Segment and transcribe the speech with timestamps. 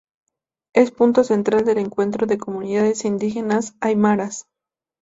[0.73, 4.47] Es punto central de encuentro de comunidades indígenas aymaras.